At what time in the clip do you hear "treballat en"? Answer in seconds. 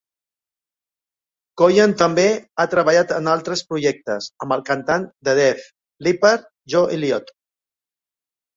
2.71-3.29